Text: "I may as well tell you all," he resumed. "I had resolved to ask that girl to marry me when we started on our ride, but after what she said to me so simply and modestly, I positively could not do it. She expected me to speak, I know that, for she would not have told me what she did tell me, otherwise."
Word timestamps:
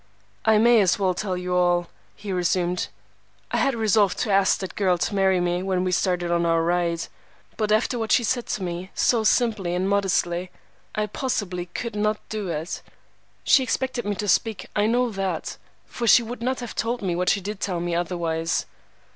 "I 0.45 0.57
may 0.57 0.81
as 0.81 0.97
well 0.97 1.13
tell 1.13 1.37
you 1.37 1.53
all," 1.55 1.87
he 2.15 2.33
resumed. 2.33 2.87
"I 3.51 3.57
had 3.57 3.75
resolved 3.75 4.17
to 4.21 4.31
ask 4.31 4.57
that 4.57 4.73
girl 4.73 4.97
to 4.97 5.13
marry 5.13 5.39
me 5.39 5.61
when 5.61 5.83
we 5.83 5.91
started 5.91 6.31
on 6.31 6.43
our 6.43 6.63
ride, 6.63 7.03
but 7.55 7.71
after 7.71 7.99
what 7.99 8.11
she 8.11 8.23
said 8.23 8.47
to 8.47 8.63
me 8.63 8.89
so 8.95 9.23
simply 9.23 9.75
and 9.75 9.87
modestly, 9.87 10.49
I 10.95 11.05
positively 11.05 11.67
could 11.67 11.95
not 11.95 12.17
do 12.29 12.47
it. 12.47 12.81
She 13.43 13.61
expected 13.61 14.03
me 14.05 14.15
to 14.15 14.27
speak, 14.27 14.65
I 14.75 14.87
know 14.87 15.11
that, 15.11 15.57
for 15.85 16.07
she 16.07 16.23
would 16.23 16.41
not 16.41 16.61
have 16.61 16.73
told 16.73 17.03
me 17.03 17.15
what 17.15 17.29
she 17.29 17.39
did 17.39 17.59
tell 17.59 17.79
me, 17.79 17.93
otherwise." 17.93 18.65